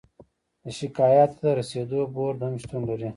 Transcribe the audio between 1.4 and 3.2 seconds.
د رسیدو بورد هم شتون لري.